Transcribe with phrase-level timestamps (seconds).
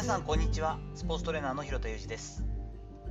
[0.00, 0.78] 皆さんこんにちは。
[0.94, 2.42] スポーツトレーナーの広田裕二です。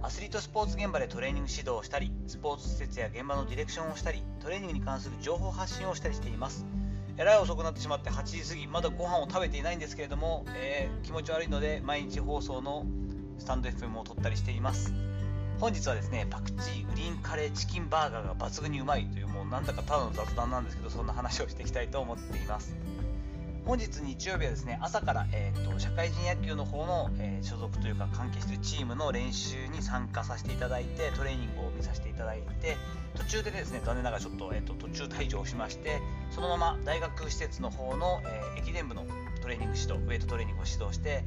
[0.01, 6.65] アスリートスポーツ現場でトレーニング指導をしたりスポーツ施設や現場のディレクションをしたりトレーニングに関する情報発信をしたりしています。
[7.19, 12.87] えらい遅くなってしまって8時過ぎまだご飯を食べていないんですけれども、えー、気持ち悪いので毎日放送の
[13.37, 14.91] スタンド FM を撮ったりしています。
[15.59, 22.75] 本日はですねパクチーグリーンカレーチキンバーガーが抜群にうまいというもうなんだかただの雑談なんですけどそんな話をしていきたいと思っています。
[23.69, 32.77] 本日日曜日はですね朝から、えーと、社会人野球の方の、えー、所属というか関係しているチームの練習に参加させていただいてトレーニングを見させていただいて
[33.15, 39.05] 途中でですね残念ながらちょっと,、えーと、途中退場しましてそのまま大学施設の方の、えー、駅伝部の
[39.39, 41.23] トレーニング指導ウェイトトレーニングを指導して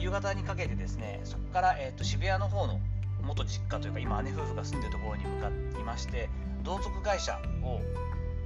[0.00, 2.80] 夕方にかけてですねそこから、えーと、渋谷の方の
[3.22, 6.28] 元実家というか今姉夫婦が住んでるところに向かっていまして
[6.64, 7.78] 同族会社を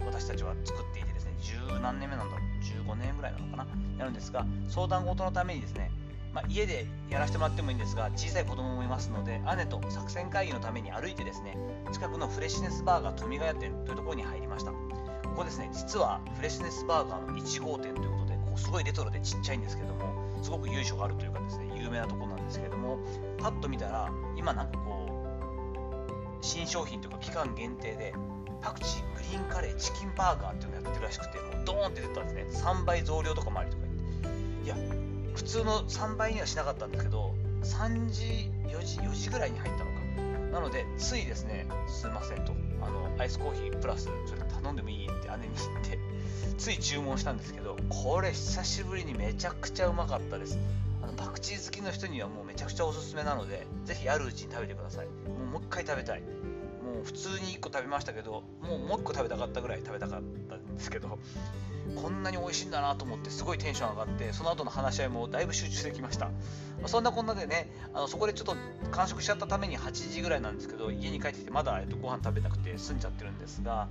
[0.04, 1.03] 私たちは作ってい
[1.44, 2.44] てですね十何年目なんだろう。
[2.64, 3.66] 15年ぐらいなのかな。
[3.98, 5.90] やるんですが相談事のためにですね、
[6.32, 11.56] まあ、家でやらせてもらってもいいんですが小さい子供もいますので姉と作戦会議のために歩いてですね
[11.92, 14.72] 近くのフレッシュネスバーガー富ヶ谷店というところに入りました。
[14.72, 22.98] ここですね実はフレッシュネスバーガーの1号店ということでこうすごいレトロでちっちゃいんですけどもすごく由緒があるというかですね有名なところなんですけども
[23.38, 25.26] パッと見たら今なんかこ
[26.40, 28.14] う新商品というか期間限定で
[28.60, 28.93] パクチ
[29.54, 32.66] カレーチキンバーガーっていうのをやってるらしくてもうドーンって出たんですね。
[32.66, 34.64] 3倍増量とかもありとか言って。
[34.64, 34.76] いや
[35.36, 39.94] 普通の3倍にはしなかったんですけど3時4時4時ぐらいに入ったのか。
[40.50, 42.52] なのでついですねすいませんと。
[42.82, 45.98] あのアイスコーヒープラスそれ頼んでもいいって姉に言って
[46.58, 50.58] つい注文したんですけどこれ久しぶりにめちゃくちゃうまかったです。
[51.00, 55.06] あのパクチー好きの人にはもうめちゃくちゃおすすめなのでぜひあるうちに食べてください。
[55.06, 56.22] もうもう一回食べたい。
[57.04, 61.18] 普通に1個食べましたけどもうもう1個食べたかったぐらい食べたかったんですけど
[61.94, 66.30] こんなに美味しいんだなと思ってすごいテンション上がってその後の話し合いもだいぶ集中できました、
[66.86, 68.56] そんなこんなでねあのそこでちょっと
[68.90, 73.88] 完食しちゃったために8時ぐらいなんですけど家に帰ってきてまだ、えっと、ご飯食べなくて済んじゃってるんですが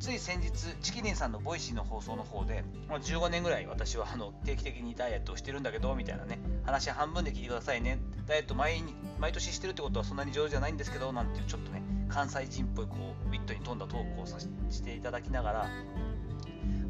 [0.00, 0.50] つい先日
[0.80, 7.98] ちきりんさんの Voicy の放送の方で、まあ、15年ぐらい私はあの定期的にダイエットをしてるんだけどみたいなね話半分で聞いてくださいね。
[8.26, 8.82] ダイエット毎
[9.18, 11.82] 毎年してるってことはそんなに上手じゃないんですけどなんていうちょっとね
[12.18, 12.96] 関西人っぽいこ
[13.26, 15.66] うウィットに富んだトークをさせていただきながら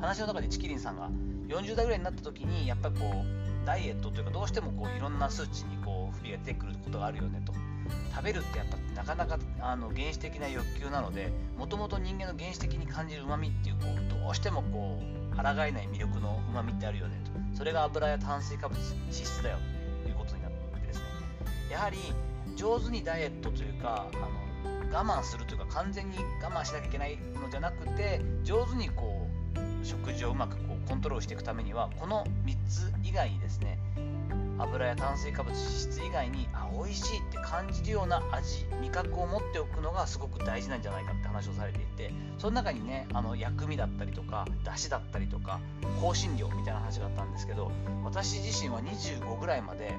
[0.01, 1.11] 話の中でチキリンさんが
[1.49, 7.53] 40代ぐらいになった時にやっぱりこうダイエットというかどうしてもこういろんな数値にこう不備が出てくることがあるよねと。
[8.15, 17.21] 食べるってやっぱなかなかあの原始的な欲求なのでもともと人間の原始的に感じるうまみっていうこうどうしてもこう抗えない魅力のうまみってあるよね
[17.53, 17.59] と。
[17.59, 19.59] それが油や炭水化物脂質だよ
[20.03, 21.05] ということになってですね。
[21.71, 21.99] やはり
[22.57, 24.48] 上手にダイエットというかあの
[24.93, 29.27] 我慢するというか完全に我慢しなきゃいけないのじゃなくて上手にこ
[29.83, 33.79] う食事をうまくこうコントロールしていくためにはこの3つ以外にですね
[34.59, 45.61] 油や炭水化物脂質以外にあ美味しいって感じるような味味覚を持っておくのがすごく大事なんじゃないかって話をされていてその中にねあの薬味だったりとかだしだったりとか
[46.03, 47.71] 香辛料みたいな話があったんですけど
[48.05, 49.95] 私自身は25ぐらいまで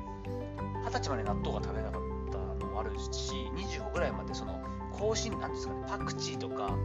[0.86, 2.02] 20歳まで納豆が食べなかっ
[2.32, 4.62] たのもあるし25ぐらいまでその
[5.00, 6.78] 香辛なんですかねパクチーとか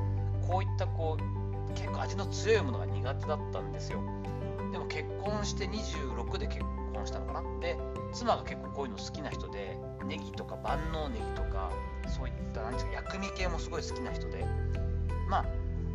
[0.47, 4.01] こういったこう結構味の強いものが苦手だったんですよ。
[4.71, 6.61] でも結婚して26で結
[6.93, 7.61] 婚したのかな。
[7.61, 7.77] で
[8.13, 9.77] 妻が結構こういうの好きな人で
[10.07, 11.73] ネギとか万能ネギとか
[12.07, 14.45] そういった何ですか薬味系もすごい好きな人で
[15.29, 15.45] まあ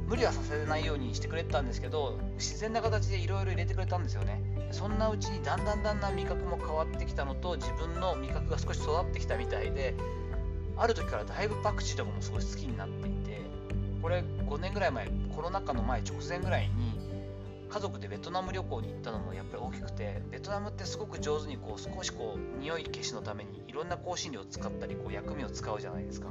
[0.07, 4.41] 無理はさせないようにしてくれたんですけど自然な形でいろいろ入れてくれたんですよね。
[4.71, 9.95] そんなうちにだんだんだんだん味覚も変わってきたのと自分の味覚が少し育ってきたみたいで
[10.79, 13.41] ある時からだいぶパクチーとかもすごい好きになっていて
[14.01, 16.99] これ5年ぐらい前コロナ禍の前直前ぐらいに
[17.69, 26.29] 家族でベトナム旅行に行ったのもやっぱり大きくてベトナムってすごく上手にこう少しこう匂い消しのためにいろんな香辛料を使ったりこう薬味を使うじゃないですか。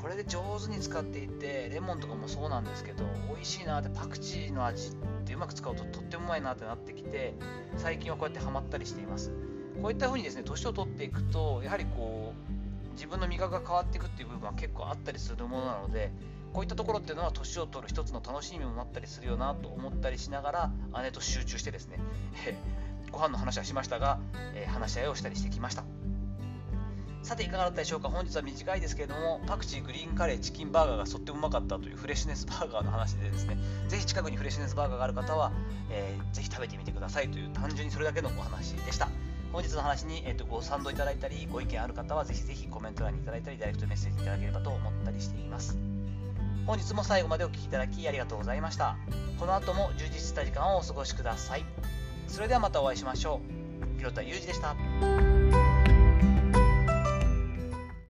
[0.00, 3.02] これで上手に使っていてレモンとかもそうなんですけど
[3.34, 7.34] 美味しいなってパクチーの味ってうまく使うととってもうまいなってなってきて
[7.76, 9.32] 最近はこうやってハマったりしています。
[9.82, 12.57] こういった風にですね年を取っていくとやはりこう
[12.98, 16.10] 自分の味覚が変わっていくっていう部分は結構あったりするものなので
[16.52, 20.70] こういったところっていうのは年を取る一つの楽しみもなったりするよなと思ったりしながら
[21.04, 21.98] 姉と集中してですね、
[22.44, 22.56] え
[23.12, 24.18] ご飯の話はしましたが、
[24.54, 25.84] えー、話し合いをしたりしてきました。
[27.22, 28.08] さていかがだったでしょうか？
[28.08, 33.58] 本日は短いですけれどもパクチーグリーンカレーチキンバーガーがとってもうまかったというフレッシュネスバーガーの話でですね
[33.88, 35.52] ぜひ近くにフレッシュネスバーガーがある方は、
[35.90, 39.08] えー、ぜひ食べてみてくださいという単純にそれだけのお話でした。
[39.52, 45.78] 本日の話に、えーと、ご賛同いただいたりご意見ある方はぜひぜひコメント欄にいただいたりダイレクトメッセージいただければと思ったりしています。
[46.66, 48.96] 本日も最後までお聴きいただきありがとうございました。
[49.38, 51.64] この後も充実した時間をお過ごしください。
[52.26, 53.40] それではまたお会いしましょ
[53.96, 53.98] う。
[53.98, 55.37] 広田裕二でした。